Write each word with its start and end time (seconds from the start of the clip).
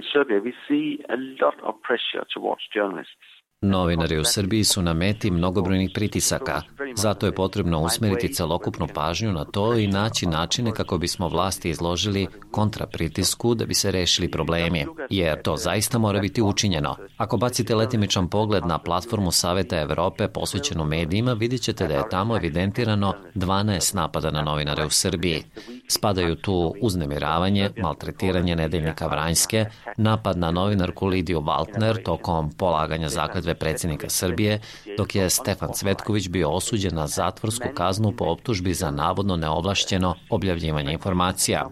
in 0.00 0.06
Serbia, 0.12 0.40
we 0.40 0.54
see 0.66 1.04
a 1.10 1.16
lot 1.42 1.60
of 1.62 1.80
pressure 1.82 2.24
towards 2.32 2.62
journalists. 2.72 3.12
Novinari 3.62 4.18
u 4.18 4.24
Srbiji 4.24 4.64
su 4.64 4.82
na 4.82 4.92
meti 4.92 5.30
mnogobrojnih 5.30 5.90
pritisaka, 5.94 6.62
zato 6.96 7.26
je 7.26 7.34
potrebno 7.34 7.80
usmeriti 7.80 8.34
celokupnu 8.34 8.86
pažnju 8.94 9.32
na 9.32 9.44
to 9.44 9.74
i 9.74 9.86
naći 9.86 10.26
načine 10.26 10.72
kako 10.72 10.98
bismo 10.98 11.28
vlasti 11.28 11.70
izložili 11.70 12.26
kontrapritisku 12.50 13.54
da 13.54 13.66
bi 13.66 13.74
se 13.74 13.90
rešili 13.90 14.30
problemi, 14.30 14.86
jer 15.10 15.42
to 15.42 15.56
zaista 15.56 15.98
mora 15.98 16.20
biti 16.20 16.42
učinjeno. 16.42 16.96
Ako 17.16 17.36
bacite 17.36 17.74
letimičan 17.74 18.28
pogled 18.28 18.66
na 18.66 18.78
platformu 18.78 19.30
Saveta 19.30 19.80
Evrope 19.80 20.28
posvećenu 20.28 20.84
medijima, 20.84 21.32
vidjet 21.32 21.62
ćete 21.62 21.86
da 21.86 21.94
je 21.94 22.08
tamo 22.10 22.36
evidentirano 22.36 23.14
12 23.34 23.94
napada 23.94 24.30
na 24.30 24.42
novinare 24.42 24.84
u 24.84 24.90
Srbiji. 24.90 25.44
Spadaju 25.88 26.36
tu 26.36 26.74
uznemiravanje, 26.82 27.70
maltretiranje 27.82 28.56
nedeljnika 28.56 29.06
Vranjske, 29.06 29.66
napad 29.96 30.38
na 30.38 30.50
novinarku 30.50 31.06
Lidiju 31.06 31.40
Waltner 31.40 32.04
tokom 32.04 32.50
polaganja 32.50 33.08
zakladve 33.08 33.49
predsednika 33.54 34.08
Srbije, 34.08 34.60
dok 34.96 35.14
je 35.14 35.30
Stefan 35.30 35.72
Cvetković 35.74 36.28
bio 36.28 36.50
osuđen 36.50 36.94
na 36.94 37.06
zatvorsku 37.06 37.68
kaznu 37.74 38.12
po 38.12 38.24
optužbi 38.24 38.74
za 38.74 38.90
navodno 38.90 39.36
neovlašćeno 39.36 40.14
objavljivanje 40.30 40.92
informacija. 40.92 41.70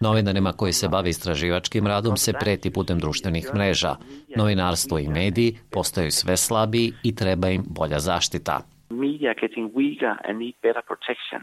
Novinarima 0.00 0.52
koji 0.52 0.72
se 0.72 0.88
bave 0.88 1.10
istraživačkim 1.10 1.86
radom 1.86 2.16
se 2.16 2.32
preti 2.32 2.70
putem 2.70 2.98
društvenih 2.98 3.50
mreža. 3.54 3.96
Novinarstvo 4.36 4.98
i 4.98 5.08
mediji 5.08 5.58
postaju 5.70 6.10
sve 6.10 6.36
slabiji 6.36 6.92
i 7.02 7.14
treba 7.14 7.48
im 7.48 7.64
bolja 7.68 7.98
zaštita. 7.98 8.60
Media 8.90 9.34
getting 9.40 9.72
weaker 9.74 10.14
and 10.28 10.38
need 10.38 10.54
better 10.62 10.82
protection. 10.86 11.40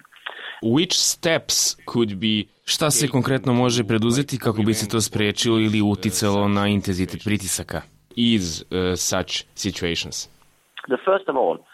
Which 0.62 0.94
steps 0.94 1.76
could 1.94 2.16
be 2.16 2.44
Šta 2.66 2.92
se 2.92 3.08
konkretno 3.08 3.54
može 3.54 3.84
preduzeti 3.84 4.38
kako 4.38 4.62
bi 4.62 4.74
se 4.74 4.88
to 4.88 5.02
sprečilo 5.02 5.60
ili 5.60 5.82
uticalo 5.82 6.48
na 6.48 6.68
intenzitet 6.68 7.24
pritisaka? 7.24 7.82
Is 8.18 8.66
uh, 8.72 8.96
such 8.96 9.46
situations? 9.54 10.28
The 10.88 10.98
first 10.98 11.26
of 11.28 11.36
all, 11.36 11.66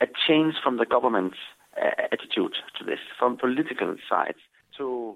a 0.00 0.06
change 0.26 0.54
from 0.62 0.76
the 0.78 0.84
government's 0.84 1.36
uh, 1.80 1.90
attitude 2.10 2.54
to 2.78 2.84
this, 2.84 2.98
from 3.18 3.36
political 3.36 3.94
sides. 4.10 4.38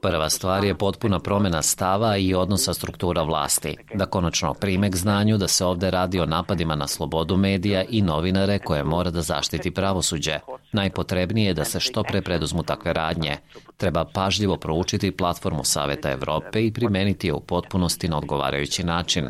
Prva 0.03 0.31
stvar 0.31 0.65
je 0.65 0.75
potpuna 0.75 1.19
promena 1.19 1.63
stava 1.63 2.17
i 2.17 2.35
odnosa 2.35 2.75
struktura 2.75 3.23
vlasti, 3.23 3.77
da 3.95 4.07
konačno 4.07 4.55
prime 4.55 4.91
k 4.91 4.97
znanju 4.97 5.39
da 5.39 5.49
se 5.49 5.65
ovde 5.65 5.91
radi 5.91 6.21
o 6.21 6.27
napadima 6.27 6.77
na 6.77 6.87
slobodu 6.87 7.37
medija 7.37 7.85
i 7.89 8.03
novinare 8.03 8.59
koje 8.59 8.85
mora 8.85 9.11
da 9.11 9.23
zaštiti 9.23 9.71
pravosuđe. 9.71 10.39
Najpotrebnije 10.73 11.47
je 11.47 11.55
da 11.55 11.65
se 11.65 11.81
što 11.81 12.03
pre 12.03 12.23
preduzmu 12.23 12.63
takve 12.63 12.93
radnje. 12.93 13.37
Treba 13.77 14.05
pažljivo 14.05 14.57
proučiti 14.57 15.17
platformu 15.17 15.65
Saveta 15.65 16.11
Evrope 16.11 16.67
i 16.67 16.73
primeniti 16.73 17.27
je 17.27 17.33
u 17.33 17.41
potpunosti 17.41 18.09
na 18.09 18.19
odgovarajući 18.19 18.85
način. 18.85 19.29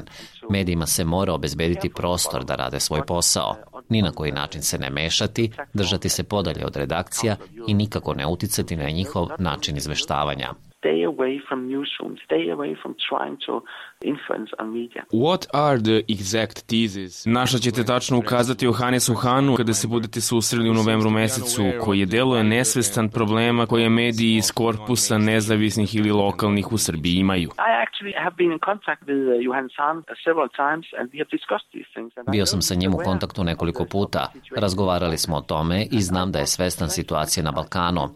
Medijima 0.50 0.87
se 0.87 1.05
mora 1.05 1.33
obezbediti 1.33 1.89
prostor 1.89 2.45
da 2.45 2.55
rade 2.55 2.81
svoj 2.81 3.06
posao, 3.06 3.56
ni 3.89 4.03
na 4.03 4.11
koji 4.11 4.33
način 4.33 4.62
se 4.62 4.79
ne 4.79 4.91
mešati, 4.91 5.51
držati 5.75 6.09
se 6.09 6.25
podalje 6.25 6.67
od 6.67 6.77
redakcija 6.77 7.37
i 7.69 7.75
nikako 7.75 8.15
ne 8.15 8.27
uticati 8.27 8.77
na 8.77 8.91
njihov 8.91 9.28
način 9.39 9.77
izveštavanja. 9.77 10.48
What 15.12 15.47
are 15.53 15.78
the 15.78 16.03
exact 16.09 16.67
theses? 16.67 17.27
Naša 17.27 17.59
ćete 17.59 17.84
tačno 17.84 18.19
ukazati 18.19 18.67
o 18.67 18.73
Hanesu 18.73 19.15
Hanu 19.15 19.55
kada 19.56 19.75
se 19.75 19.89
budete 19.89 20.21
susreli 20.21 20.71
u 20.71 20.75
novembru 20.75 21.11
mesecu, 21.11 21.62
koji 21.81 22.00
je 22.00 22.06
deluje 22.06 22.45
nesvestan 22.45 23.09
problema 23.09 23.67
koje 23.67 23.89
mediji 23.89 24.37
iz 24.37 24.53
korpusa 24.53 25.19
nezavisnih 25.19 25.95
ili 25.95 26.11
lokalnih 26.11 26.73
u 26.73 26.78
Srbiji 26.78 27.15
imaju. 27.15 27.50
Actually 27.85 28.15
have 28.25 28.37
been 28.37 28.53
in 28.57 28.61
contact 28.71 29.01
with 29.09 29.23
uh, 29.29 29.35
Johannes 29.47 29.75
Hahn 29.81 29.99
uh, 29.99 30.15
several 30.27 30.49
times 30.63 30.87
and 30.99 31.05
we 31.13 31.19
have 31.23 31.31
discussed 31.39 31.69
these 31.75 31.89
things. 31.95 32.11
Bio 32.33 32.47
sam 32.47 32.63
sa 32.63 32.75
njim 32.75 32.95
u 32.95 32.99
kontaktu 33.05 33.45
nekoliko 33.45 33.85
puta. 33.85 34.33
Razgovarali 34.57 35.19
smo 35.19 35.37
o 35.37 35.41
tome 35.41 35.87
i 35.91 36.01
znam 36.01 36.33
da 36.33 36.39
je 36.39 36.47
svestan 36.47 36.91
situacije 36.91 37.43
na 37.43 37.53
Balkanu. 37.53 38.09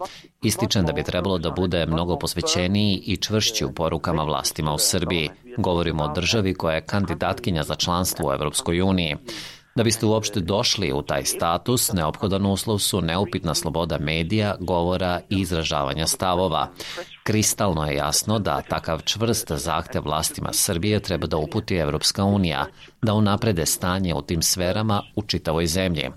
Ističem 0.43 0.85
da 0.87 0.93
bi 0.93 1.03
trebalo 1.03 1.39
da 1.39 1.51
bude 1.51 1.87
mnogo 1.87 2.19
posvećeniji 2.19 3.03
i 3.07 3.17
čvršći 3.17 3.65
u 3.65 3.73
porukama 3.75 4.23
vlastima 4.23 4.73
u 4.73 4.79
Srbiji. 4.79 5.29
Govorimo 5.57 6.05
o 6.05 6.13
državi 6.15 6.55
koja 6.55 6.75
je 6.75 6.87
kandidatkinja 6.87 7.63
za 7.63 7.75
članstvo 7.75 8.29
u 8.29 8.33
Evropskoj 8.33 8.81
uniji. 8.81 9.17
Da 9.75 9.85
biste 9.85 10.07
uopšte 10.07 10.41
došli 10.41 10.93
u 10.93 11.03
taj 11.03 11.25
status, 11.25 11.93
neophodan 11.93 12.47
uslov 12.47 12.79
su 12.79 13.01
neupitna 13.01 13.55
sloboda 13.55 13.99
medija, 13.99 14.55
govora 14.61 15.21
i 15.29 15.41
izražavanja 15.41 16.07
stavova. 16.07 16.69
Kristalno 17.31 17.85
je 17.87 17.97
jasno 17.97 18.39
da 18.39 18.63
takav 18.63 19.01
čvrst 19.05 19.53
zahtev 19.53 20.03
vlastima 20.05 20.53
Srbije 20.53 21.01
treba 21.01 21.27
da 21.27 21.37
uputi 21.37 21.77
Evropska 21.77 22.25
unija, 22.25 22.67
da 23.03 23.15
unaprede 23.15 23.67
stanje 23.67 24.15
u 24.15 24.23
tim 24.23 24.43
sferama 24.43 25.03
u 25.17 25.23
čitavoj 25.27 25.67
zemlji. 25.67 26.11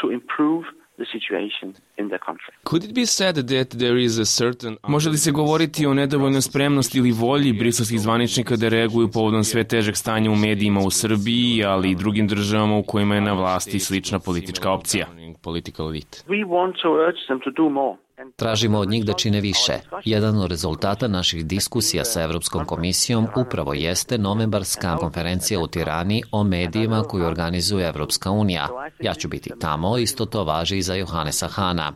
to 0.00 0.10
improve 0.12 0.64
the 1.00 1.06
situation 1.16 1.68
in 1.98 2.08
the 2.08 2.18
country. 2.28 2.52
Could 2.70 2.84
it 2.84 2.94
be 2.94 3.06
said 3.06 3.34
that 3.34 3.68
there 3.84 3.98
is 4.06 4.18
a 4.18 4.24
certain... 4.24 4.76
Može 4.88 5.10
li 5.10 5.16
se 5.16 5.30
govoriti 5.30 5.86
o 5.86 5.94
nedovoljnoj 5.94 6.42
spremnosti 6.42 6.98
ili 6.98 7.12
volji 7.12 7.52
briselskih 7.52 8.00
zvaničnika 8.00 8.56
da 8.56 8.68
reaguju 8.68 9.10
povodom 9.10 9.44
sve 9.44 9.64
težeg 9.64 9.96
stanja 9.96 10.30
u 10.30 10.36
medijima 10.36 10.80
u 10.80 10.90
Srbiji, 10.90 11.64
ali 11.64 11.90
i 11.90 11.94
drugim 11.94 12.26
državama 12.28 12.76
u 12.76 12.82
kojima 12.82 13.14
je 13.14 13.20
na 13.20 13.32
vlasti 13.32 13.78
slična 13.78 14.18
politička 14.18 14.72
opcija? 14.72 15.06
Political 15.42 15.86
elite. 15.86 16.18
We 16.28 16.44
want 16.46 16.72
to 16.82 16.88
urge 16.92 17.20
them 17.28 17.40
to 17.44 17.50
do 17.50 17.68
more. 17.68 17.96
Tražimo 18.36 18.78
od 18.78 18.88
njih 18.88 19.04
da 19.04 19.12
čine 19.12 19.40
više. 19.40 19.72
Jedan 20.04 20.38
od 20.38 20.50
rezultata 20.50 21.08
naših 21.08 21.46
diskusija 21.46 22.04
sa 22.04 22.22
Evropskom 22.22 22.64
komisijom 22.64 23.26
upravo 23.36 23.74
jeste 23.74 24.18
novembarska 24.18 24.96
konferencija 24.96 25.60
u 25.60 25.66
Tirani 25.66 26.22
o 26.32 26.44
medijima 26.44 27.02
koju 27.02 27.24
organizuje 27.24 27.88
Evropska 27.88 28.30
unija. 28.30 28.68
Ja 29.00 29.14
ću 29.14 29.28
biti 29.28 29.50
tamo, 29.60 29.98
isto 29.98 30.26
to 30.26 30.44
važi 30.44 30.78
i 30.78 30.82
za 30.82 30.94
Johannesa 30.94 31.48
Hana. 31.48 31.92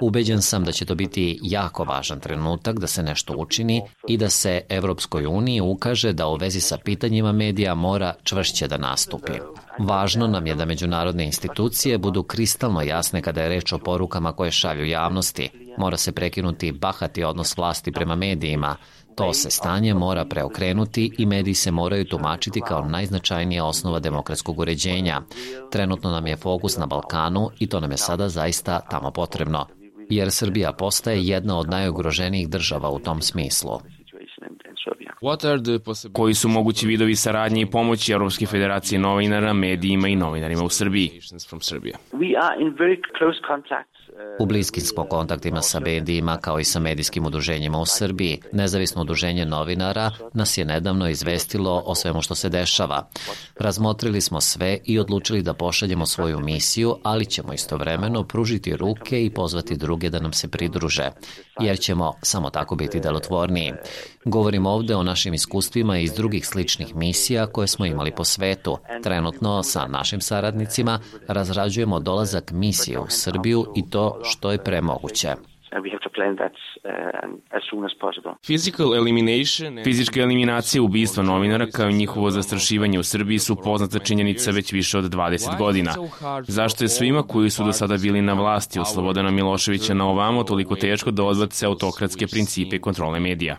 Ubeđen 0.00 0.42
sam 0.42 0.64
da 0.64 0.72
će 0.72 0.84
to 0.84 0.94
biti 0.94 1.38
jako 1.42 1.84
važan 1.84 2.20
trenutak 2.20 2.78
da 2.78 2.86
se 2.86 3.02
nešto 3.02 3.34
učini 3.36 3.82
i 4.08 4.16
da 4.16 4.30
se 4.30 4.60
Evropskoj 4.68 5.26
uniji 5.26 5.60
ukaže 5.60 6.12
da 6.12 6.26
u 6.26 6.36
vezi 6.36 6.60
sa 6.60 6.78
pitanjima 6.84 7.32
medija 7.32 7.74
mora 7.74 8.14
čvršće 8.22 8.68
da 8.68 8.76
nastupi. 8.76 9.32
Važno 9.78 10.26
nam 10.26 10.46
je 10.46 10.54
da 10.54 10.64
međunarodne 10.64 11.24
institucije 11.24 11.98
budu 11.98 12.22
kristalno 12.22 12.82
jasne 12.82 13.22
kada 13.22 13.42
je 13.42 13.48
reč 13.48 13.72
o 13.72 13.78
porukama 13.78 14.32
koje 14.32 14.50
šalju 14.50 14.86
javnosti. 14.86 15.50
Mora 15.78 15.96
se 15.96 16.12
prekinuti 16.12 16.72
bahati 16.72 17.24
odnos 17.24 17.56
vlasti 17.56 17.92
prema 17.92 18.16
medijima. 18.16 18.76
To 19.14 19.32
se 19.32 19.50
stanje 19.50 19.94
mora 19.94 20.24
preokrenuti 20.24 21.14
i 21.18 21.26
mediji 21.26 21.54
se 21.54 21.70
moraju 21.70 22.04
tumačiti 22.04 22.60
kao 22.60 22.84
najznačajnija 22.84 23.64
osnova 23.64 23.98
demokratskog 23.98 24.58
uređenja. 24.58 25.22
Trenutno 25.72 26.10
nam 26.10 26.26
je 26.26 26.36
fokus 26.36 26.76
na 26.76 26.86
Balkanu 26.86 27.50
i 27.58 27.66
to 27.66 27.80
nam 27.80 27.90
je 27.90 27.96
sada 27.96 28.28
zaista 28.28 28.80
tamo 28.90 29.10
potrebno 29.10 29.66
jer 30.10 30.32
Srbija 30.32 30.72
postaje 30.72 31.26
jedna 31.26 31.58
od 31.58 31.68
najugroženijih 31.68 32.48
država 32.48 32.90
u 32.90 32.98
tom 32.98 33.22
smislu. 33.22 33.80
Koji 36.12 36.34
su 36.34 36.48
mogući 36.48 36.86
vidovi 36.86 37.16
saradnje 37.16 37.60
i 37.62 37.70
pomoći 37.70 38.12
Europske 38.12 38.46
federacije 38.46 38.98
novinara, 38.98 39.52
medijima 39.52 40.08
i 40.08 40.16
novinarima 40.16 40.64
u 40.64 40.68
Srbiji? 40.68 41.20
We 42.12 42.36
are 42.42 42.62
in 42.62 42.74
very 42.78 42.96
close 43.18 43.38
contact 43.48 43.96
U 44.38 44.46
bliskim 44.46 44.82
smo 44.82 45.04
kontaktima 45.04 45.62
sa 45.62 45.80
medijima 45.80 46.36
kao 46.36 46.58
i 46.60 46.64
sa 46.64 46.80
medijskim 46.80 47.26
udruženjima 47.26 47.78
u 47.78 47.86
Srbiji. 47.86 48.40
Nezavisno 48.52 49.02
udruženje 49.02 49.44
novinara 49.44 50.10
nas 50.34 50.58
je 50.58 50.64
nedavno 50.64 51.08
izvestilo 51.08 51.82
o 51.86 51.94
svemu 51.94 52.22
što 52.22 52.34
se 52.34 52.48
dešava. 52.48 53.08
Razmotrili 53.58 54.20
smo 54.20 54.40
sve 54.40 54.78
i 54.84 54.98
odlučili 54.98 55.42
da 55.42 55.54
pošaljemo 55.54 56.06
svoju 56.06 56.40
misiju, 56.40 56.96
ali 57.02 57.26
ćemo 57.26 57.52
istovremeno 57.52 58.24
pružiti 58.24 58.76
ruke 58.76 59.24
i 59.24 59.30
pozvati 59.30 59.76
druge 59.76 60.10
da 60.10 60.20
nam 60.20 60.32
se 60.32 60.48
pridruže, 60.48 61.10
jer 61.60 61.78
ćemo 61.78 62.12
samo 62.22 62.50
tako 62.50 62.74
biti 62.74 63.00
delotvorniji. 63.00 63.72
Govorimo 64.24 64.70
ovde 64.70 64.94
o 64.94 65.02
našim 65.06 65.34
iskustvima 65.34 65.98
iz 65.98 66.12
drugih 66.12 66.46
sličnih 66.46 66.96
misija 66.96 67.46
koje 67.46 67.68
smo 67.68 67.86
imali 67.86 68.10
po 68.10 68.24
svetu. 68.24 68.78
Trenutno 69.02 69.62
sa 69.62 69.86
našim 69.86 70.20
saradnicima 70.20 71.00
razrađujemo 71.28 72.00
dolazak 72.00 72.50
misije 72.50 72.98
u 72.98 73.06
Srbiju 73.08 73.66
i 73.76 73.90
to 73.90 74.20
što 74.24 74.52
je 74.52 74.64
premoguće. 74.64 75.34
Physical 78.42 78.96
elimination 78.96 79.84
Fizička 79.84 80.20
eliminacija 80.20 80.82
ubistva 80.82 81.22
novinara 81.22 81.66
kao 81.66 81.88
i 81.88 81.94
njihovo 81.94 82.30
zastrašivanje 82.30 82.98
u 82.98 83.02
Srbiji 83.02 83.38
su 83.38 83.56
poznata 83.64 83.98
činjenica 83.98 84.50
već 84.50 84.72
više 84.72 84.98
od 84.98 85.04
20 85.04 85.58
godina. 85.58 85.94
Zašto 86.42 86.84
je 86.84 86.88
svima 86.88 87.22
koji 87.22 87.50
su 87.50 87.64
do 87.64 87.72
sada 87.72 87.96
bili 87.96 88.22
na 88.22 88.32
vlasti 88.32 88.78
od 88.78 88.92
Slobodana 88.92 89.30
Miloševića 89.30 89.94
na 89.94 90.08
ovamo 90.08 90.44
toliko 90.44 90.76
teško 90.76 91.10
da 91.10 91.24
odbace 91.24 91.66
autokratske 91.66 92.26
principe 92.26 92.78
kontrole 92.78 93.20
medija? 93.20 93.56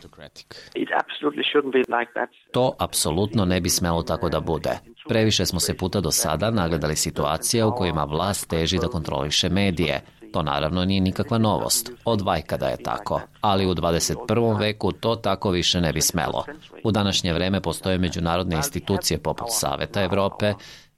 To 2.51 2.75
apsolutno 2.79 3.45
ne 3.45 3.61
bi 3.61 3.69
smelo 3.69 4.03
tako 4.03 4.29
da 4.29 4.39
bude. 4.39 4.79
Previše 5.07 5.45
smo 5.45 5.59
se 5.59 5.77
puta 5.77 6.01
do 6.01 6.11
sada 6.11 6.51
nagledali 6.51 6.95
situacija 6.95 7.67
u 7.67 7.75
kojima 7.75 8.03
vlast 8.03 8.49
teži 8.49 8.77
da 8.77 8.87
kontroliše 8.87 9.49
medije. 9.49 10.01
To 10.33 10.41
naravno 10.41 10.85
nije 10.85 11.01
nikakva 11.01 11.37
novost, 11.37 11.91
od 12.05 12.21
vajkada 12.21 12.67
je 12.67 12.83
tako, 12.83 13.21
ali 13.41 13.65
u 13.65 13.75
21. 13.75 14.59
veku 14.59 14.91
to 14.91 15.15
tako 15.15 15.49
više 15.49 15.81
ne 15.81 15.93
bi 15.93 16.01
smelo. 16.01 16.45
U 16.83 16.91
današnje 16.91 17.33
vreme 17.33 17.61
postoje 17.61 17.97
međunarodne 17.97 18.55
institucije 18.55 19.17
poput 19.17 19.47
Saveta 19.49 20.03
Evrope, 20.03 20.53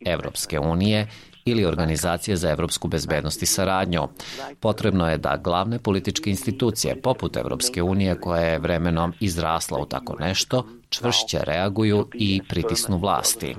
Evropske 0.06 0.60
unije 0.60 1.08
ili 1.46 1.66
Organizacije 1.66 2.36
za 2.36 2.50
evropsku 2.50 2.88
bezbednost 2.88 3.44
i 3.44 3.46
saradnju. 3.46 4.02
Potrebno 4.60 5.10
je 5.10 5.18
da 5.18 5.38
glavne 5.44 5.80
političke 5.80 6.30
institucije, 6.30 7.02
poput 7.02 7.38
Evropske 7.38 7.84
unije, 7.84 8.20
koja 8.20 8.42
je 8.42 8.60
vremenom 8.60 9.14
izrasla 9.20 9.80
u 9.80 9.86
tako 9.86 10.16
nešto, 10.20 10.66
čvršće 10.90 11.40
reaguju 11.44 12.08
i 12.14 12.42
pritisnu 12.50 12.98
vlasti. 12.98 13.56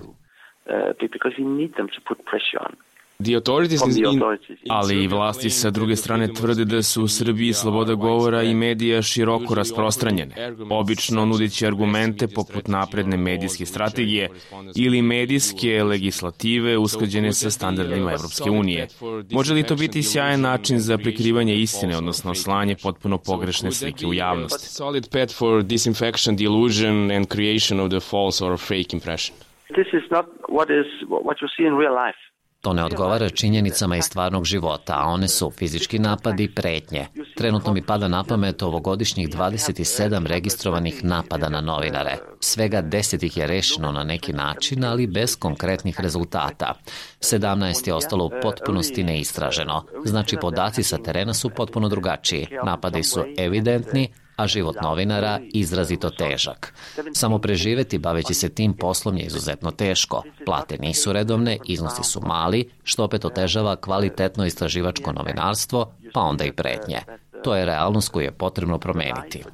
Uh, 3.21 4.37
ali 4.69 5.05
i 5.05 5.09
vlasti 5.09 5.51
sa 5.51 5.71
druge 5.71 5.97
strane 5.97 6.35
tvrde 6.35 6.65
da 6.65 6.83
su 6.83 7.03
u 7.03 7.09
Srbiji 7.09 7.53
sloboda 7.53 7.95
govora 7.95 8.43
i 8.43 8.55
medija 8.55 9.03
široko 9.03 9.55
rasprostranjene, 9.55 10.55
obično 10.71 11.25
nudići 11.25 11.67
argumente 11.67 12.29
poput 12.29 12.69
napredne 12.69 13.17
medijske 13.17 13.67
strategije 13.67 14.29
ili 14.77 15.03
medijske 15.03 15.85
legislative 15.85 16.79
usklađene 16.79 17.33
sa 17.33 17.51
standardima 17.51 18.13
Evropske 18.13 18.51
unije. 18.51 18.89
Može 19.31 19.55
li 19.55 19.63
to 19.63 19.77
biti 19.77 20.03
sjajan 20.03 20.41
način 20.41 20.79
za 20.79 20.99
prikrivanje 20.99 21.55
istine, 21.55 21.97
odnosno 21.97 22.35
slanje 22.35 22.77
potpuno 22.83 23.19
pogrešne 23.19 23.73
slike 23.73 24.07
u 24.07 24.15
javnosti? 24.15 24.69
Solid 24.69 25.09
path 25.13 25.35
for 25.35 25.63
disinfection, 25.63 26.37
delusion 26.37 27.11
and 27.11 27.27
creation 27.27 27.81
of 27.81 27.91
the 27.91 28.01
false 28.01 28.45
or 28.45 28.59
fake 28.59 28.93
impression. 28.93 29.37
This 29.69 29.87
is 29.93 30.11
not 30.11 30.27
what 30.49 30.69
is 30.81 30.87
what 31.09 31.37
you 31.43 31.49
see 31.57 31.67
in 31.67 31.75
real 31.79 31.95
life. 32.07 32.30
To 32.61 32.73
ne 32.73 32.85
odgovara 32.85 33.29
činjenicama 33.29 33.97
iz 33.97 34.05
stvarnog 34.05 34.45
života, 34.45 34.95
a 34.99 35.07
one 35.07 35.29
su 35.29 35.51
fizički 35.51 35.99
napadi 35.99 36.45
i 36.45 36.55
pretnje. 36.55 37.07
Trenutno 37.37 37.73
mi 37.73 37.83
pada 37.83 38.09
na 38.09 38.25
pamet 38.25 38.63
ovogodišnjih 38.63 39.29
27 39.29 40.27
registrovanih 40.27 41.05
napada 41.05 41.49
na 41.49 41.61
novinare. 41.61 42.19
Svega 42.41 42.83
10 42.83 43.25
ih 43.25 43.37
je 43.37 43.47
rešeno 43.47 43.93
na 43.93 44.05
neki 44.05 44.33
način, 44.33 44.85
ali 44.85 45.07
bez 45.07 45.37
konkretnih 45.37 46.01
rezultata. 46.01 46.75
17 47.21 47.89
je 47.89 47.95
ostalo 47.95 48.25
u 48.25 48.31
potpunosti 48.43 49.05
neistraženo. 49.05 49.85
Znači, 50.05 50.37
podaci 50.41 50.83
sa 50.83 50.99
terena 50.99 51.35
su 51.35 51.51
potpuno 51.51 51.89
drugačiji. 51.89 52.47
Napadi 52.65 53.03
su 53.03 53.25
evidentni, 53.39 54.09
a 54.41 54.47
život 54.47 54.77
novinara 54.83 55.39
izrazito 55.53 56.11
težak. 56.11 56.75
Samo 57.13 57.39
preživeti 57.39 57.99
baveći 57.99 58.35
se 58.35 58.49
tim 58.49 58.73
poslom 58.73 59.17
je 59.17 59.25
izuzetno 59.25 59.71
teško. 59.71 60.23
Plate 60.45 60.79
nisu 60.81 61.13
redovne, 61.13 61.59
iznosi 61.65 62.03
su 62.03 62.21
mali, 62.27 62.69
što 62.85 63.05
opet 63.05 63.25
otežava 63.25 63.77
kvalitetno 63.77 64.47
istraživačko 64.47 65.13
novinarstvo, 65.13 65.93
pa 66.15 66.21
onda 66.21 66.45
i 66.45 66.53
pretnje. 66.53 66.99
To 67.45 67.55
je 67.57 67.65
realnost 67.65 68.13
koju 68.13 68.25
je 68.25 68.33
potrebno 68.33 68.79
promeniti. 68.79 69.45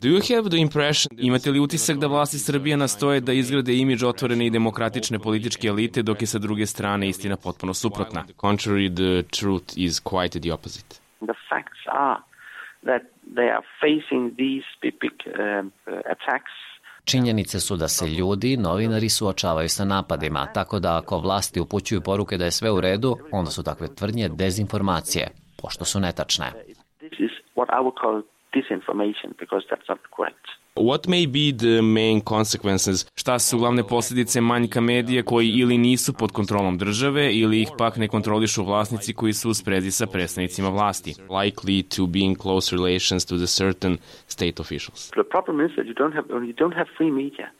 Do 0.00 0.08
you 0.08 0.34
have 0.34 0.48
the 0.48 0.58
impression, 0.58 1.18
imate 1.18 1.50
li 1.50 1.60
utisak 1.60 1.98
da 1.98 2.06
vlasti 2.06 2.38
Srbije 2.38 2.76
nastoje 2.76 3.20
da 3.20 3.32
izgrade 3.32 3.76
imidž 3.76 4.04
otvorene 4.04 4.46
i 4.46 4.50
demokratične 4.50 5.18
političke 5.18 5.68
elite, 5.68 6.02
dok 6.02 6.22
je 6.22 6.26
sa 6.26 6.38
druge 6.38 6.66
strane 6.66 7.08
istina 7.08 7.36
potpuno 7.36 7.74
suprotna? 7.74 8.24
Contrary, 8.40 8.94
the 8.94 9.28
truth 9.38 9.74
is 9.76 10.00
quite 10.00 10.40
the 10.40 10.52
opposite. 10.52 11.00
The 11.20 11.34
facts 11.48 11.82
are 11.86 12.16
that 12.84 13.02
they 13.36 13.48
are 13.56 13.66
facing 13.80 14.36
these 14.36 14.66
big 14.82 14.94
um, 15.26 15.72
attacks 16.14 16.54
Činjenice 17.04 17.60
su 17.60 17.76
da 17.76 17.88
se 17.88 18.06
ljudi, 18.06 18.56
novinari 18.56 19.08
suočavaju 19.08 19.68
sa 19.68 19.84
napadima, 19.84 20.46
tako 20.52 20.78
da 20.78 20.98
ako 20.98 21.18
vlasti 21.18 21.60
upućuju 21.60 22.00
poruke 22.00 22.36
da 22.36 22.44
je 22.44 22.50
sve 22.50 22.70
u 22.70 22.80
redu, 22.80 23.16
onda 23.32 23.50
su 23.50 23.62
takve 23.62 23.94
tvrdnje 23.94 24.28
dezinformacije, 24.28 25.28
pošto 25.62 25.84
su 25.84 26.00
netačne. 26.00 26.52
This 26.98 27.12
is 27.12 27.30
what 27.56 27.68
I 27.68 27.80
would 27.84 28.00
call 28.00 28.22
disinformation 28.58 29.28
because 29.42 29.62
that's 29.70 29.88
not 29.88 30.00
correct. 30.16 30.46
What 30.76 31.06
may 31.06 31.24
be 31.26 31.52
the 31.58 31.82
main 31.82 32.20
consequences? 32.20 33.06
Šta 33.14 33.38
su 33.38 33.58
glavne 33.58 33.82
posljedice 33.88 34.40
manjka 34.40 34.80
medija 34.80 35.22
koji 35.22 35.48
ili 35.48 35.78
nisu 35.78 36.12
pod 36.12 36.32
kontrolom 36.32 36.78
države 36.78 37.34
ili 37.34 37.62
ih 37.62 37.68
pak 37.78 37.96
ne 37.96 38.08
kontrolišu 38.08 38.64
vlasnici 38.64 39.14
koji 39.14 39.32
su 39.32 39.50
u 39.50 39.54
sprezi 39.54 39.90
sa 39.90 40.06
predstavnicima 40.06 40.68
vlasti? 40.68 41.14
Likely 41.28 41.96
to 41.96 42.06
be 42.06 42.18
in 42.18 42.34
close 42.34 42.76
relations 42.76 43.26
to 43.26 43.36
the 43.36 43.46
certain 43.46 43.98
state 44.26 44.62
officials. 44.62 45.10
The 45.10 45.28
problem 45.30 45.66
is 45.66 45.72
that 45.76 45.86
you 45.86 45.94
don't 45.94 46.14
have, 46.14 46.26
you 46.28 46.54
don't 46.54 46.74
have 46.74 46.88
free 46.96 47.10
media. 47.10 47.50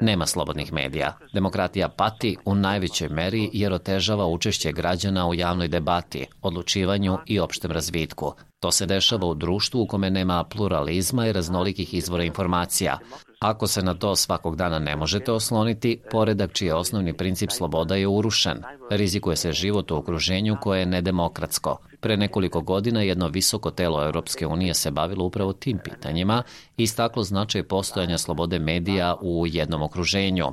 Nema 0.00 0.26
slobodnih 0.26 0.72
medija. 0.72 1.18
Demokratija 1.32 1.88
pati 1.88 2.36
u 2.44 2.54
najvećoj 2.54 3.08
meri 3.08 3.50
jer 3.52 3.72
otežava 3.72 4.26
učešće 4.26 4.72
građana 4.72 5.28
u 5.28 5.34
javnoj 5.34 5.68
debati, 5.68 6.26
odlučivanju 6.42 7.18
i 7.26 7.40
opštem 7.40 7.70
razvitku. 7.70 8.32
To 8.60 8.72
se 8.72 8.86
dešava 8.86 9.26
u 9.26 9.34
društvu 9.34 9.82
u 9.82 9.86
kome 9.86 10.10
nema 10.10 10.44
pluralizma 10.44 11.26
i 11.26 11.32
raznolikih 11.32 11.94
izvora 11.94 12.24
informacija. 12.24 12.98
Ako 13.40 13.66
se 13.66 13.82
na 13.82 13.94
to 13.94 14.16
svakog 14.16 14.56
dana 14.56 14.78
ne 14.78 14.96
možete 14.96 15.32
osloniti, 15.32 16.00
poredak 16.10 16.52
čiji 16.52 16.66
je 16.66 16.74
osnovni 16.74 17.12
princip 17.12 17.50
sloboda 17.50 17.96
je 17.96 18.06
urušen. 18.06 18.62
Rizikuje 18.90 19.36
se 19.36 19.52
život 19.52 19.90
u 19.90 19.96
okruženju 19.96 20.56
koje 20.62 20.80
je 20.80 20.86
nedemokratsko. 20.86 21.78
Pre 22.06 22.16
nekoliko 22.16 22.60
godina 22.60 23.02
jedno 23.02 23.28
visoko 23.28 23.70
telo 23.70 24.04
Europske 24.04 24.46
unije 24.46 24.74
se 24.74 24.90
bavilo 24.90 25.24
upravo 25.24 25.52
tim 25.52 25.78
pitanjima 25.84 26.42
i 26.76 26.82
istaklo 26.82 27.22
značaj 27.22 27.62
postojanja 27.62 28.18
slobode 28.18 28.58
medija 28.58 29.16
u 29.20 29.46
jednom 29.46 29.82
okruženju 29.82 30.46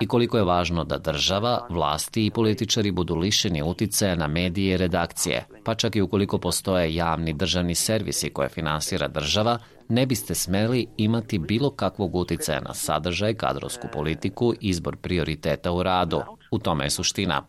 i 0.00 0.06
koliko 0.06 0.36
je 0.38 0.44
važno 0.44 0.84
da 0.84 0.98
država, 0.98 1.66
vlasti 1.70 2.26
i 2.26 2.30
političari 2.30 2.90
budu 2.90 3.14
lišeni 3.14 3.62
uticaja 3.62 4.14
na 4.14 4.26
medije 4.26 4.74
i 4.74 4.76
redakcije, 4.76 5.44
pa 5.64 5.74
čak 5.74 5.96
i 5.96 6.02
ukoliko 6.02 6.38
postoje 6.38 6.94
javni 6.94 7.32
državni 7.32 7.74
servisi 7.74 8.30
koje 8.30 8.48
finansira 8.48 9.08
država, 9.08 9.58
ne 9.88 10.06
biste 10.06 10.34
smeli 10.34 10.86
imati 10.96 11.38
bilo 11.38 11.70
kakvog 11.70 12.14
uticaja 12.14 12.60
na 12.60 12.74
sadržaj, 12.74 13.34
kadrovsku 13.34 13.88
politiku, 13.92 14.54
izbor 14.60 14.96
prioriteta 14.96 15.72
u 15.72 15.82
radu. 15.82 16.20
U 16.50 16.58
tome 16.58 16.84
je 16.84 16.90
suština. 16.90 17.42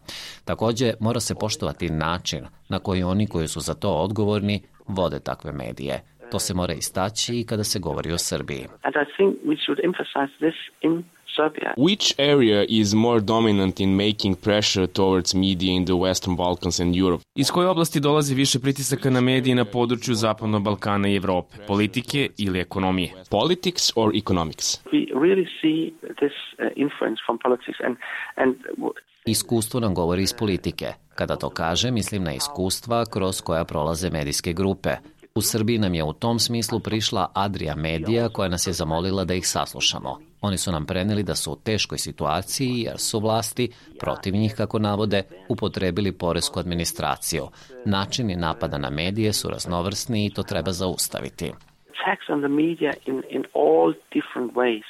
Takođe, 0.46 0.94
mora 1.00 1.20
se 1.20 1.36
poštovati 1.36 1.90
način 1.90 2.46
na 2.70 2.80
koji 2.80 3.04
oni 3.04 3.28
koji 3.28 3.48
su 3.48 3.60
za 3.60 3.74
to 3.74 3.92
odgovorni 3.92 4.62
vode 4.88 5.20
takve 5.20 5.52
medije. 5.52 6.04
To 6.32 6.40
se 6.40 6.54
mora 6.54 6.74
istaći 6.74 7.40
i 7.40 7.46
kada 7.46 7.64
se 7.64 7.80
govori 7.80 8.12
o 8.12 8.18
Srbiji. 8.18 8.68
And 8.84 8.96
I 8.96 9.06
think 9.16 9.36
we 9.46 9.58
should 9.66 9.80
emphasize 9.84 10.34
this 10.40 10.58
in 10.82 11.04
Serbia. 11.38 11.74
Which 11.78 12.06
area 12.18 12.66
is 12.69 12.94
more 12.94 13.19
dominant 13.19 13.80
in 13.80 13.95
making 13.95 14.36
pressure 14.36 14.88
towards 14.88 15.36
media 15.36 15.72
in 15.72 15.86
the 15.86 15.94
Western 15.94 16.36
Balkans 16.36 16.80
and 16.80 16.95
Europe? 16.95 17.24
Iz 17.36 17.51
koje 17.51 17.68
oblasti 17.68 18.00
dolazi 18.00 18.36
više 18.36 18.60
pritisaka 18.60 19.10
na 19.10 19.22
medije 19.22 19.56
na 19.56 19.66
području 19.66 20.16
Zapadnog 20.16 20.63
Balkana 20.63 21.07
i 21.07 21.16
Evrope? 21.16 21.57
Politike 21.68 22.30
ili 22.38 22.60
ekonomije? 22.60 23.13
Politics 23.30 23.92
or 23.95 24.16
economics? 24.16 24.84
We 24.94 25.00
really 25.25 25.48
see 25.62 25.91
this 26.22 26.36
uh, 26.60 26.65
influence 26.75 27.20
from 27.25 27.38
politics 27.44 27.79
and, 27.86 27.96
and 28.36 28.56
Iskustvo 29.25 29.79
nam 29.79 29.94
govori 29.94 30.24
iz 30.24 30.34
politike. 30.34 30.94
Kada 31.15 31.36
to 31.36 31.50
kaže, 31.50 31.91
mislim 31.91 32.24
na 32.24 32.34
iskustva 32.34 33.06
kroz 33.06 33.41
koja 33.41 33.65
prolaze 33.65 34.10
medijske 34.10 34.53
grupe. 34.53 34.89
U 35.38 35.41
Srbiji 35.41 35.77
nam 35.77 35.94
je 35.94 36.03
u 36.03 36.13
tom 36.13 36.39
smislu 36.39 36.79
prišla 36.79 37.32
Adria 37.36 37.75
Medija 37.75 38.29
koja 38.29 38.50
nas 38.50 38.67
je 38.67 38.74
zamolila 38.74 39.25
da 39.25 39.34
ih 39.34 39.48
saslušamo. 39.48 40.20
Oni 40.41 40.58
su 40.58 40.72
nam 40.72 40.86
preneli 40.86 41.24
da 41.24 41.36
su 41.36 41.51
u 41.51 41.56
teškoj 41.65 41.98
situaciji 41.98 42.74
jer 42.86 42.98
su 42.98 43.20
vlasti, 43.20 43.70
protiv 44.00 44.34
njih 44.34 44.53
kako 44.58 44.79
navode, 44.79 45.24
upotrebili 45.50 46.12
poresku 46.12 46.60
administraciju. 46.60 47.48
Načini 47.86 48.36
napada 48.36 48.77
na 48.77 48.89
medije 48.89 49.34
su 49.34 49.50
raznovrsni 49.50 50.25
i 50.25 50.29
to 50.29 50.44
treba 50.44 50.72
zaustaviti. 50.72 51.46
Attacks 51.46 52.29
on 52.29 52.39
the 52.39 52.53
media 52.63 52.94
in, 53.06 53.24
in 53.29 53.44
all 53.53 53.94
different 54.13 54.53
ways 54.53 54.88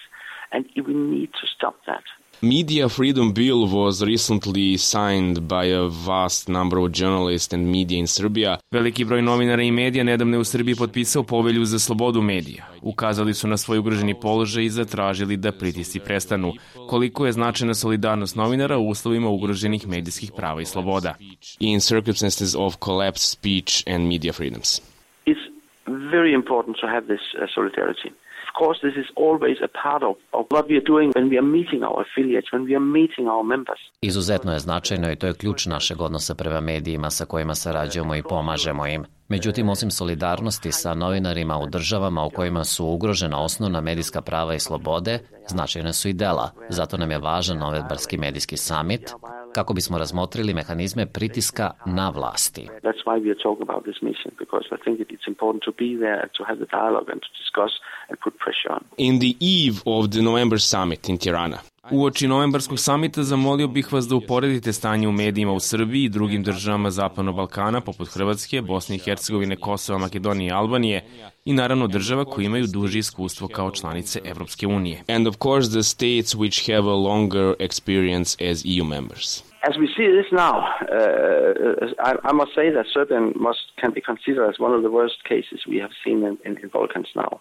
and 0.52 0.66
we 0.76 0.94
need 0.94 1.30
to 1.42 1.48
stop 1.56 1.76
that. 1.86 2.17
Media 2.42 2.88
Freedom 2.88 3.34
Bill 3.34 3.66
was 3.66 4.04
recently 4.04 4.78
signed 4.78 5.48
by 5.48 5.66
a 5.66 5.88
vast 5.88 6.48
number 6.48 6.78
of 6.78 6.92
journalists 6.92 7.52
and 7.52 7.66
media 7.72 7.98
in 7.98 8.08
Serbia. 8.08 8.58
Veliki 8.72 9.06
broj 9.06 9.22
novinara 9.22 9.64
i 9.64 9.72
medija 9.72 10.04
nedavno 10.04 10.36
je 10.36 10.40
u 10.40 10.44
Srbiji 10.44 10.76
potpisao 10.76 11.24
povelju 11.24 11.66
za 11.66 11.80
slobodu 11.80 12.22
medija. 12.22 12.66
Ukazali 12.82 13.34
su 13.34 13.48
na 13.48 13.58
svoj 13.58 13.78
ugroženi 13.78 14.20
položaj 14.22 14.64
i 14.64 14.70
zatražili 14.70 15.38
da 15.38 15.52
pritisci 15.52 16.00
prestanu. 16.00 16.54
Koliko 16.90 17.26
je 17.26 17.32
značajna 17.32 17.74
solidarnost 17.74 18.36
novinara 18.36 18.78
u 18.78 18.90
uslovima 18.90 19.30
ugroženih 19.30 19.88
medijskih 19.88 20.32
prava 20.36 20.62
i 20.62 20.66
sloboda? 20.66 21.16
In 21.60 21.80
circumstances 21.80 22.56
of 22.56 22.76
collapsed 22.86 23.30
speech 23.30 23.84
and 23.96 24.08
media 24.08 24.34
freedoms. 24.34 24.82
It's 25.26 25.50
very 25.88 26.34
important 26.34 26.78
to 26.82 26.88
have 26.88 27.02
this 27.02 27.22
uh, 27.34 27.48
solidarity 27.56 28.27
course, 28.60 28.80
this 28.88 28.98
is 29.04 29.10
always 29.26 29.58
a 29.70 29.72
part 29.84 30.04
of, 30.10 30.16
of 30.40 30.44
what 30.54 30.66
we 30.70 30.76
are 30.80 30.88
doing 30.94 31.08
when 31.16 31.28
we 31.32 31.38
are 31.42 31.50
meeting 31.58 31.82
our 31.88 32.00
affiliates, 32.06 32.48
when 32.54 32.64
we 32.68 32.74
are 32.80 32.86
meeting 33.00 33.26
our 33.34 33.46
members. 33.54 33.82
Izuzetno 34.02 34.54
je 34.54 34.60
značajno 34.60 35.12
i 35.12 35.16
to 35.16 35.28
je 35.28 35.34
ključ 35.34 35.66
našeg 35.66 36.02
odnosa 36.02 36.36
prema 36.36 36.62
medijima 36.62 37.10
sa 37.10 37.26
kojima 37.26 37.56
sarađujemo 37.56 38.16
i 38.16 38.24
pomažemo 38.24 38.88
im. 38.88 39.06
Međutim, 39.30 39.70
osim 39.70 39.92
solidarnosti 39.92 40.72
sa 40.72 40.94
novinarima 40.94 41.58
u 41.58 41.70
državama 41.70 42.24
u 42.24 42.30
kojima 42.30 42.64
su 42.64 42.86
ugrožena 42.86 43.44
osnovna 43.44 43.82
medijska 43.82 44.22
prava 44.22 44.56
i 44.56 44.60
slobode, 44.60 45.20
značajne 45.48 45.94
su 45.94 46.10
i 46.10 46.14
dela. 46.14 46.52
Zato 46.70 46.98
nam 46.98 47.12
je 47.12 47.18
važan 47.20 47.58
Novedbarski 47.58 48.18
medijski 48.18 48.58
summit, 48.58 49.14
kako 49.58 49.74
bismo 49.74 49.98
razmotrili 49.98 50.54
mehanizme 50.54 51.06
pritiska 51.06 51.72
na 51.86 52.10
vlasti. 52.10 52.64
That's 52.88 53.04
why 53.08 53.16
we 53.24 53.30
are 53.34 53.40
talking 53.44 53.66
about 53.70 53.84
this 53.90 54.00
mission, 54.10 54.32
because 54.44 54.66
I 54.76 54.80
think 54.84 54.96
it's 55.00 55.28
important 55.34 55.62
to 55.70 55.72
be 55.84 55.90
there 56.06 56.24
to 56.38 56.42
have 56.50 56.58
the 56.64 56.70
dialogue 56.80 57.08
and 57.14 57.20
to 57.28 57.32
discuss 57.42 57.74
and 58.10 58.16
put 58.26 58.34
pressure 58.46 58.72
on. 58.76 58.82
In 58.98 59.14
the 59.24 59.34
eve 59.40 59.78
of 59.86 60.04
the 60.14 60.22
November 60.30 60.60
summit 60.74 61.02
in 61.12 61.18
Tirana, 61.18 61.60
Uoči 61.92 62.28
novembarskog 62.28 62.80
samita 62.80 63.24
zamolio 63.24 63.68
bih 63.68 63.94
vas 63.94 64.08
da 64.08 64.16
uporedite 64.16 64.74
stanje 64.74 65.08
u 65.08 65.12
medijima 65.12 65.54
u 65.54 65.60
Srbiji 65.60 66.04
i 66.04 66.10
drugim 66.10 66.44
državama 66.44 66.92
Zapadnog 66.92 67.36
Balkana, 67.36 67.82
poput 67.82 68.08
Hrvatske, 68.08 68.62
Bosne 68.62 68.96
i 68.96 69.00
Hercegovine, 69.00 69.56
Kosova, 69.56 70.00
Makedonije 70.00 70.48
i 70.48 70.52
Albanije, 70.52 71.06
i 71.46 71.54
naravno 71.54 71.88
država 71.88 72.26
koji 72.26 72.46
imaju 72.46 72.68
duže 72.68 73.00
iskustvo 73.00 73.48
kao 73.48 73.72
članice 73.72 74.20
Evropske 74.26 74.68
unije. 74.68 75.04
And 75.08 75.28
of 75.28 75.36
course 75.44 75.72
the 75.72 75.84
states 75.84 76.36
which 76.36 76.76
have 76.76 76.90
a 76.90 76.96
longer 76.96 77.54
experience 77.60 78.52
as 78.52 78.64
EU 78.78 78.86
members. 78.86 79.47
As 79.62 79.76
we 79.78 79.88
see 79.98 80.08
this 80.08 80.30
now, 80.32 80.56
uh, 80.60 82.10
I, 82.10 82.12
I 82.30 82.34
must 82.34 82.52
say 82.56 82.70
that 82.72 82.86
Serbia 82.94 83.20
must 83.36 83.64
can 83.82 83.92
be 83.92 84.02
considered 84.02 84.48
as 84.50 84.60
one 84.60 84.74
of 84.78 84.82
the 84.82 84.92
worst 84.92 85.20
cases 85.32 85.60
we 85.68 85.78
have 85.80 85.94
seen 86.04 86.18
in, 86.24 86.38
in, 86.46 86.58
in 86.64 86.70
Balkans 86.70 87.10
now. 87.16 87.40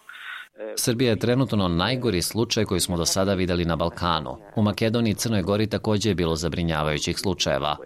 Srbija 0.75 1.09
je 1.09 1.19
trenutno 1.19 1.67
najgori 1.67 2.21
slučaj 2.21 2.65
koji 2.65 2.79
smo 2.79 2.97
do 2.97 3.05
sada 3.05 3.33
videli 3.33 3.65
na 3.65 3.75
Balkanu. 3.75 4.37
U 4.55 4.61
Makedoniji 4.61 5.11
i 5.11 5.15
Crnoj 5.15 5.41
Gori 5.41 5.67
takođe 5.67 6.09
je 6.09 6.15
bilo 6.15 6.35
zabrinjavajućih 6.35 7.17
slučajeva. 7.17 7.77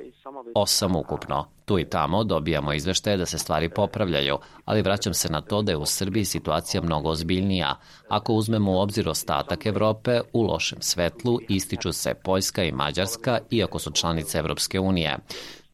Osam 0.55 0.95
ukupno. 0.95 1.45
Tu 1.65 1.79
i 1.79 1.85
tamo 1.85 2.23
dobijamo 2.23 2.73
izveštaje 2.73 3.17
da 3.17 3.25
se 3.25 3.37
stvari 3.37 3.69
popravljaju, 3.69 4.37
ali 4.65 4.81
vraćam 4.81 5.13
se 5.13 5.29
na 5.29 5.41
to 5.41 5.61
da 5.61 5.71
je 5.71 5.77
u 5.77 5.85
Srbiji 5.85 6.25
situacija 6.25 6.81
mnogo 6.81 7.09
ozbiljnija. 7.09 7.75
Ako 8.09 8.33
uzmemo 8.33 8.71
u 8.71 8.79
obzir 8.79 9.09
ostatak 9.09 9.65
Evrope, 9.65 10.21
u 10.33 10.41
lošem 10.41 10.81
svetlu 10.81 11.39
ističu 11.49 11.91
se 11.91 12.13
Poljska 12.13 12.63
i 12.63 12.71
Mađarska, 12.71 13.39
iako 13.49 13.79
su 13.79 13.91
članice 13.91 14.37
Evropske 14.37 14.79
unije. 14.79 15.17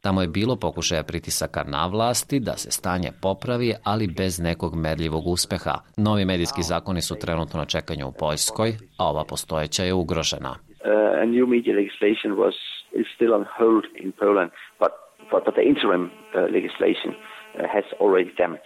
Tamo 0.01 0.21
je 0.21 0.27
bilo 0.27 0.55
pokušaja 0.55 1.03
pritisaka 1.03 1.63
na 1.63 1.87
vlasti 1.87 2.39
da 2.39 2.57
se 2.57 2.71
stanje 2.71 3.11
popravi, 3.21 3.73
ali 3.83 4.07
bez 4.07 4.39
nekog 4.39 4.75
merljivog 4.75 5.27
uspeha. 5.27 5.79
Novi 5.97 6.25
medijski 6.25 6.63
zakoni 6.63 7.01
su 7.01 7.15
trenutno 7.15 7.59
na 7.59 7.65
čekanju 7.65 8.07
u 8.07 8.11
Poljskoj, 8.11 8.77
a 8.97 9.09
ova 9.09 9.25
postojeća 9.25 9.83
je 9.83 9.93
ugrožena. 9.93 10.66
Uh, 10.87 11.21
a 11.21 11.25
new 11.25 11.45
media 11.45 11.73
legislation 11.73 12.37
was 12.37 12.55
is 12.93 13.05
still 13.13 13.33
on 13.33 13.45
hold 13.45 13.85
in 14.01 14.13
Poland, 14.13 14.51
but 14.79 14.93
but, 15.29 15.43
but 15.43 15.55
the 15.55 15.61
interim 15.61 16.11
uh, 16.35 16.43
legislation 16.43 17.13
uh, 17.59 17.67
has 17.67 17.83
already 17.99 18.31
damaged 18.37 18.63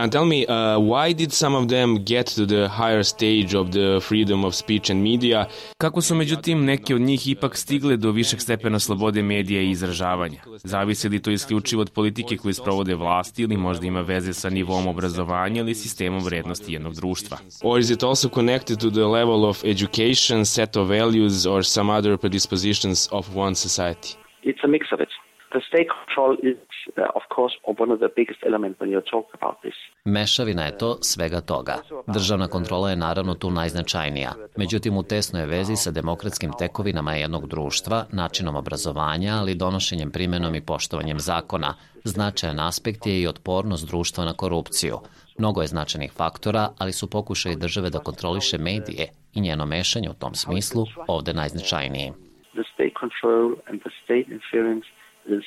And 0.00 0.10
tell 0.10 0.24
me, 0.24 0.46
uh, 0.46 0.78
why 0.78 1.12
did 1.12 1.30
some 1.30 1.54
of 1.54 1.68
them 1.68 2.04
get 2.04 2.26
to 2.28 2.46
the 2.46 2.68
higher 2.68 3.02
stage 3.02 3.54
of 3.54 3.70
the 3.70 4.00
freedom 4.00 4.44
of 4.44 4.54
speech 4.54 4.90
and 4.90 5.02
media? 5.02 5.46
Kako 5.78 6.00
su 6.00 6.14
međutim 6.14 6.64
neki 6.64 6.94
od 6.94 7.00
njih 7.00 7.28
ipak 7.28 7.56
stigle 7.56 7.96
do 7.96 8.10
višeg 8.10 8.40
stepena 8.40 8.78
slobode 8.78 9.22
medija 9.22 9.62
i 9.62 9.70
izražavanja? 9.70 10.40
Zavisi 10.56 11.08
li 11.08 11.22
to 11.22 11.30
isključivo 11.30 11.82
od 11.82 11.90
politike 11.90 12.36
koju 12.36 12.54
sprovode 12.54 12.94
vlasti 12.94 13.42
ili 13.42 13.56
možda 13.56 13.86
ima 13.86 14.00
veze 14.00 14.32
sa 14.32 14.50
nivom 14.50 14.86
obrazovanja 14.86 15.60
ili 15.60 15.74
sistemom 15.74 16.24
vrednosti 16.24 16.72
jednog 16.72 16.94
društva? 16.94 17.38
Or 17.62 17.80
is 17.80 17.90
it 17.90 18.02
also 18.02 18.28
connected 18.28 18.78
to 18.78 18.90
the 18.90 19.04
level 19.04 19.44
of 19.44 19.64
education, 19.64 20.44
set 20.44 20.76
of 20.76 20.88
values 20.88 21.46
or 21.46 21.64
some 21.64 21.92
other 21.92 22.16
predispositions 22.16 23.08
of 23.12 23.36
one 23.36 23.54
society? 23.54 24.08
It's 24.42 24.64
a 24.64 24.68
mix 24.68 24.84
of 24.92 25.00
it. 25.00 25.19
The 25.54 25.60
state 25.68 25.90
control 25.98 26.32
is, 26.52 26.58
uh, 26.96 27.18
of 27.18 27.24
course, 27.36 27.54
one 27.82 27.92
of 27.94 27.98
the 27.98 28.10
biggest 28.16 28.40
elements 28.46 28.80
when 28.80 28.90
you 28.94 29.00
talk 29.14 29.26
about 29.38 29.56
this. 29.62 29.74
Mešavina 30.04 30.64
je 30.64 30.78
to 30.78 30.98
svega 31.02 31.40
toga. 31.40 31.74
Državna 32.06 32.48
kontrola 32.48 32.90
je 32.90 32.96
naravno 32.96 33.34
tu 33.34 33.50
najznačajnija. 33.50 34.32
Međutim, 34.56 34.96
u 34.96 35.02
tesnoj 35.02 35.46
vezi 35.46 35.76
sa 35.76 35.90
demokratskim 35.90 36.50
tekovinama 36.58 37.14
jednog 37.14 37.46
društva, 37.46 38.04
načinom 38.12 38.56
obrazovanja, 38.56 39.32
ali 39.40 39.54
donošenjem 39.54 40.10
primenom 40.10 40.54
i 40.54 40.60
poštovanjem 40.60 41.18
zakona, 41.18 41.74
značajan 42.04 42.60
aspekt 42.60 43.06
je 43.06 43.20
i 43.20 43.26
otpornost 43.26 43.86
društva 43.86 44.24
na 44.24 44.32
korupciju. 44.32 44.96
Mnogo 45.38 45.60
je 45.60 45.66
značajnih 45.66 46.12
faktora, 46.12 46.68
ali 46.78 46.92
su 46.92 47.10
pokušaji 47.10 47.56
države 47.56 47.90
da 47.90 47.98
kontroliše 47.98 48.58
medije 48.58 49.08
i 49.34 49.40
njeno 49.40 49.66
mešanje 49.66 50.10
u 50.10 50.14
tom 50.14 50.34
smislu 50.34 50.84
ovde 51.08 51.32
najznačajniji. 51.32 52.12
The 52.52 52.66
state 52.74 52.94
control 53.00 53.44
and 53.68 53.80
the 53.80 53.90
state 54.04 54.26
interference 54.34 54.86
is 55.26 55.44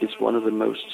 is 0.00 0.10
one 0.20 0.36
of 0.36 0.44
the 0.44 0.50
most 0.50 0.86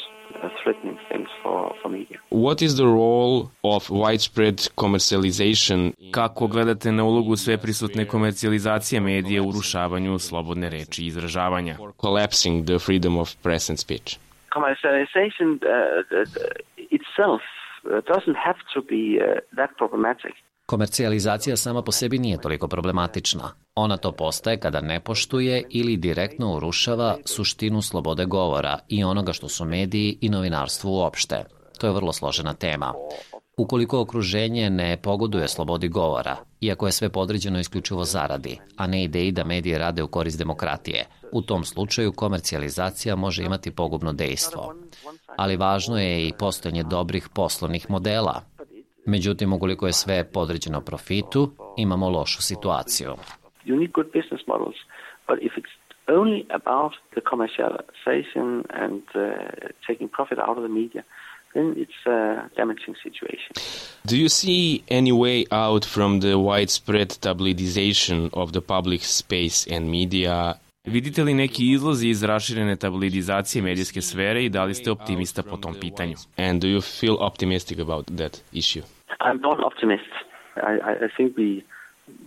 uh, 0.42 0.48
threatening 0.62 0.98
things 1.08 1.28
for, 1.42 1.74
for 1.82 1.88
media. 1.88 2.18
What 2.30 2.62
is 2.62 2.76
the 2.76 2.86
role 2.86 3.50
of 3.62 3.90
widespread 3.90 4.56
commercialization? 4.76 5.92
Kako 6.10 6.46
gledate 6.46 6.92
na 6.92 7.04
ulogu 7.04 7.36
sveprisutne 7.36 8.08
komercijalizacije 8.08 9.00
medija 9.00 9.42
u 9.42 9.48
urušavanju 9.48 10.18
slobodne 10.18 10.70
reči 10.70 11.02
i 11.02 11.06
izražavanja? 11.06 11.76
Collapsing 12.00 12.66
the 12.66 12.78
freedom 12.78 13.18
of 13.18 13.28
press 13.42 13.70
and 13.70 13.78
speech. 13.78 14.18
Commercialization 14.54 15.48
uh, 15.56 15.68
itself 16.76 17.42
uh, 17.84 17.90
doesn't 18.12 18.36
have 18.46 18.60
to 18.74 18.80
be 18.82 19.02
uh, 19.18 19.40
that 19.56 19.70
problematic. 19.78 20.34
Komercijalizacija 20.66 21.56
sama 21.56 21.82
po 21.82 21.92
sebi 21.92 22.18
nije 22.18 22.40
toliko 22.40 22.68
problematična. 22.68 23.50
Ona 23.74 23.96
to 23.96 24.12
postaje 24.12 24.60
kada 24.60 24.80
ne 24.80 25.00
poštuje 25.00 25.64
ili 25.70 25.96
direktno 25.96 26.56
urušava 26.56 27.16
suštinu 27.24 27.82
slobode 27.82 28.24
govora 28.24 28.78
i 28.88 29.04
onoga 29.04 29.32
što 29.32 29.48
su 29.48 29.64
mediji 29.64 30.18
i 30.20 30.28
novinarstvo 30.28 30.90
uopšte. 30.90 31.44
To 31.78 31.86
je 31.86 31.92
vrlo 31.92 32.12
složena 32.12 32.54
tema. 32.54 32.94
Ukoliko 33.56 34.00
okruženje 34.00 34.70
ne 34.70 34.96
pogoduje 34.96 35.48
slobodi 35.48 35.88
govora, 35.88 36.36
iako 36.60 36.86
je 36.86 36.92
sve 36.92 37.08
podređeno 37.08 37.58
isključivo 37.58 38.04
zaradi, 38.04 38.58
a 38.76 38.86
ne 38.86 39.04
ideji 39.04 39.32
da 39.32 39.44
medije 39.44 39.78
rade 39.78 40.02
u 40.02 40.08
korist 40.08 40.38
demokratije, 40.38 41.06
u 41.32 41.42
tom 41.42 41.64
slučaju 41.64 42.12
komercijalizacija 42.12 43.16
može 43.16 43.44
imati 43.44 43.70
pogubno 43.70 44.12
dejstvo. 44.12 44.74
Ali 45.36 45.56
važno 45.56 45.98
je 45.98 46.28
i 46.28 46.32
postojanje 46.38 46.82
dobrih 46.82 47.28
poslovnih 47.28 47.90
modela, 47.90 48.42
Međutim, 49.04 49.52
ukoliko 49.52 49.86
je 49.86 49.92
sve 49.92 50.24
podređeno 50.32 50.80
profitu, 50.80 51.50
imamo 51.76 52.10
lošu 52.10 52.42
situaciju. 52.42 53.14
You 53.66 53.78
need 53.78 53.90
good 53.90 54.06
business 54.06 54.46
models, 54.46 54.76
but 55.28 55.38
if 55.38 55.52
it's 55.56 55.74
only 56.08 56.44
about 56.50 56.92
the 57.14 57.20
commercialization 57.20 58.64
and 58.84 59.02
uh, 59.14 59.22
taking 59.86 60.08
profit 60.08 60.38
out 60.38 60.58
of 60.58 60.64
the 60.64 60.74
media, 60.82 61.02
then 61.54 61.74
it's 61.76 62.06
a 62.06 62.48
damaging 62.56 62.96
situation. 63.02 63.52
Do 64.04 64.16
you 64.16 64.28
see 64.28 64.82
any 64.90 65.12
way 65.12 65.44
out 65.50 65.84
from 65.84 66.20
the 66.20 66.34
widespread 66.38 67.08
tabloidization 67.20 68.30
of 68.32 68.52
the 68.52 68.60
public 68.60 69.02
space 69.02 69.66
and 69.76 69.90
media 69.90 70.56
Vidite 70.84 71.22
li 71.22 71.34
neki 71.34 71.70
izlozi 71.72 72.08
iz 72.08 72.22
raširene 72.22 72.76
tabloidizacije 72.76 73.62
medijske 73.62 74.00
sfere 74.00 74.44
i 74.44 74.48
da 74.48 74.64
li 74.64 74.74
ste 74.74 74.90
optimista 74.90 75.42
po 75.42 75.56
tom 75.56 75.74
pitanju? 75.80 76.16
And 76.36 76.62
do 76.62 76.68
you 76.68 77.00
feel 77.00 77.16
optimistic 77.20 77.78
about 77.78 78.06
that 78.06 78.44
issue? 78.52 78.82
I'm 79.20 79.40
not 79.40 79.58
optimist. 79.60 80.12
I, 80.56 81.06
I 81.06 81.08
think 81.16 81.36
we 81.36 81.62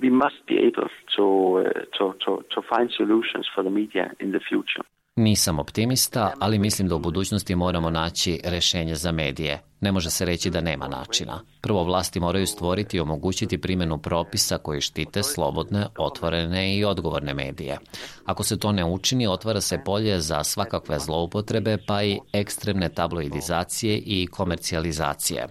we 0.02 0.10
must 0.10 0.40
be 0.48 0.58
able 0.68 0.90
to, 1.16 1.26
uh, 1.60 1.72
to, 1.98 2.14
to, 2.26 2.32
to 2.54 2.62
find 2.72 2.88
solutions 2.98 3.46
for 3.56 3.64
the 3.64 3.70
media 3.70 4.06
in 4.20 4.32
the 4.32 4.40
future. 4.50 4.84
Nisam 5.18 5.60
optimista, 5.60 6.34
ali 6.40 6.60
mislim 6.60 6.88
da 6.88 6.96
u 6.96 7.00
budućnosti 7.00 7.56
moramo 7.56 7.90
naći 7.90 8.40
rešenje 8.46 8.96
za 8.96 9.12
medije. 9.12 9.60
Ne 9.86 9.92
može 9.92 10.10
se 10.10 10.26
reći 10.26 10.50
da 10.50 10.62
nema 10.62 10.88
načina. 10.88 11.42
Prvo, 11.62 11.84
vlasti 11.84 12.20
moraju 12.20 12.48
stvoriti 12.48 12.98
i 12.98 13.00
omogućiti 13.00 13.62
primjenu 13.62 13.98
propisa 13.98 14.58
koji 14.58 14.82
štite 14.82 15.24
slobodne, 15.24 15.88
otvorene 15.98 16.76
i 16.78 16.86
odgovorne 16.86 17.34
medije. 17.34 17.78
Ako 18.26 18.44
se 18.44 18.60
to 18.60 18.72
ne 18.72 18.86
učini, 18.86 19.28
otvara 19.28 19.62
se 19.62 19.80
polje 19.86 20.20
za 20.20 20.44
svakakve 20.44 21.00
zloupotrebe, 21.00 21.78
pa 21.88 22.04
i 22.04 22.20
ekstremne 22.34 22.90
tabloidizacije 22.90 23.98
i 23.98 24.28
komercijalizacije. 24.28 25.48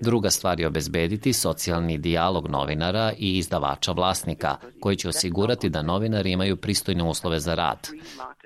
Druga 0.00 0.30
stvar 0.30 0.60
je 0.60 0.66
obezbediti 0.66 1.32
socijalni 1.32 1.98
dijalog 1.98 2.48
novinara 2.48 3.12
i 3.18 3.38
izdavača 3.38 3.92
vlasnika, 3.92 4.56
koji 4.80 4.96
će 4.96 5.08
osigurati 5.08 5.68
da 5.68 5.82
novinari 5.82 6.32
imaju 6.32 6.56
pristojne 6.56 7.02
uslove 7.04 7.40
za 7.40 7.54
rad. 7.54 7.88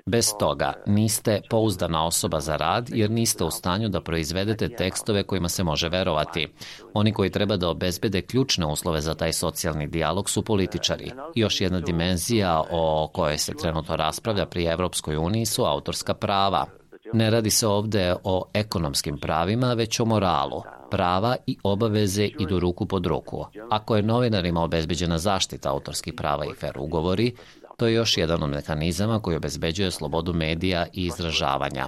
Bez 0.05 0.33
toga 0.39 0.73
niste 0.85 1.41
pouzdana 1.49 2.05
osoba 2.05 2.39
za 2.39 2.55
rad 2.55 2.89
jer 2.89 3.11
niste 3.11 3.43
u 3.43 3.51
stanju 3.51 3.89
da 3.89 4.01
proizvedete 4.01 4.69
tekstove 4.69 5.23
kojima 5.29 5.49
se 5.49 5.63
može 5.63 5.89
verovati. 5.89 6.47
Oni 6.93 7.13
koji 7.13 7.29
treba 7.29 7.57
da 7.57 7.69
obezbede 7.69 8.21
ključne 8.21 8.65
uslove 8.65 9.01
za 9.01 9.13
taj 9.15 9.33
socijalni 9.33 9.87
dijalog 9.87 10.29
su 10.29 10.41
političari. 10.41 11.11
Još 11.35 11.61
jedna 11.61 11.79
dimenzija 11.79 12.63
o 12.71 13.09
kojoj 13.13 13.37
se 13.37 13.53
trenutno 13.61 13.95
raspravlja 13.95 14.45
pri 14.45 14.65
Evropskoj 14.65 15.17
uniji 15.17 15.45
su 15.45 15.63
autorska 15.65 16.13
prava. 16.13 16.65
Ne 17.13 17.29
radi 17.29 17.49
se 17.49 17.67
ovde 17.67 18.15
o 18.23 18.45
ekonomskim 18.53 19.17
pravima, 19.17 19.73
već 19.73 19.99
o 19.99 20.05
moralu. 20.05 20.63
Prava 20.91 21.35
i 21.47 21.57
obaveze 21.63 22.25
idu 22.39 22.59
ruku 22.59 22.85
pod 22.85 23.05
ruku. 23.05 23.45
Ako 23.69 23.95
je 23.95 24.03
novinarima 24.03 24.63
obezbeđena 24.63 25.17
zaštita 25.17 25.69
autorskih 25.69 26.13
prava 26.13 26.45
i 26.45 26.53
fer 26.59 26.73
ugovori, 26.79 27.35
To 27.79 27.87
je 27.87 27.93
još 27.93 28.17
jedan 28.17 28.43
od 28.43 28.49
mehanizama 28.49 29.19
koji 29.19 29.37
obezbeđuje 29.37 29.91
slobodu 29.91 30.33
medija 30.33 30.85
i 30.93 31.05
izražavanja. 31.05 31.87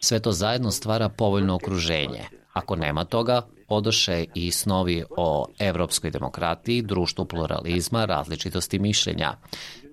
Sve 0.00 0.20
to 0.20 0.32
zajedno 0.32 0.70
stvara 0.70 1.08
povoljno 1.08 1.54
okruženje. 1.54 2.24
Ako 2.56 2.76
nema 2.76 3.04
toga, 3.04 3.42
odoše 3.68 4.24
i 4.34 4.50
snovi 4.50 5.04
o 5.16 5.46
evropskoj 5.58 6.10
demokratiji, 6.10 6.82
društvu 6.82 7.24
pluralizma, 7.24 8.04
različitosti 8.04 8.78
mišljenja. 8.78 9.34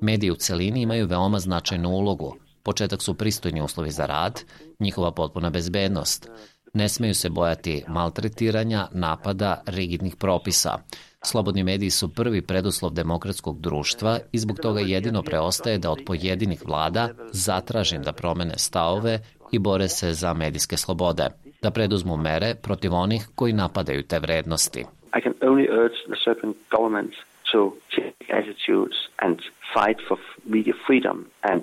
Mediji 0.01 0.31
u 0.31 0.35
celini 0.35 0.81
imaju 0.81 1.07
veoma 1.07 1.39
značajnu 1.39 1.89
ulogu. 1.89 2.35
Početak 2.63 3.01
su 3.01 3.13
pristojni 3.13 3.61
uslovi 3.61 3.91
za 3.91 4.05
rad, 4.05 4.41
njihova 4.79 5.11
potpuna 5.11 5.49
bezbednost. 5.49 6.29
Ne 6.73 6.89
smeju 6.89 7.15
se 7.15 7.29
bojati 7.29 7.83
maltretiranja, 7.87 8.87
napada, 8.91 9.61
rigidnih 9.65 10.15
propisa. 10.15 10.77
Slobodni 11.25 11.63
mediji 11.63 11.89
su 11.89 12.13
prvi 12.13 12.41
preduslov 12.41 12.93
demokratskog 12.93 13.61
društva 13.61 14.19
i 14.31 14.39
zbog 14.39 14.59
toga 14.59 14.79
jedino 14.79 15.23
preostaje 15.23 15.77
da 15.77 15.91
od 15.91 15.99
pojedinih 16.05 16.65
vlada 16.65 17.09
zatražim 17.31 18.03
da 18.03 18.13
promene 18.13 18.57
stavove 18.57 19.19
i 19.51 19.59
bore 19.59 19.89
se 19.89 20.13
za 20.13 20.33
medijske 20.33 20.77
slobode, 20.77 21.29
da 21.63 21.71
preduzmu 21.71 22.17
mere 22.17 22.55
protiv 22.55 22.93
onih 22.93 23.27
koji 23.35 23.53
napadaju 23.53 24.03
te 24.03 24.19
vrednosti. 24.19 24.85
I 25.17 25.21
can 25.21 25.33
only 25.41 25.67
urge 25.69 25.97
the 26.07 26.19
certain 26.25 26.53
governments 26.71 27.17
to 27.51 27.59
take 27.95 28.15
attitudes 28.39 28.97
and 29.17 29.35
fight 29.73 29.99
for 30.07 30.17
media 30.45 30.73
freedom 30.87 31.17
and 31.41 31.61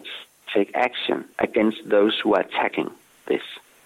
take 0.55 0.71
action 0.89 1.19
against 1.47 1.79
those 1.91 2.15
who 2.23 2.31
are 2.37 2.45
attacking 2.49 2.89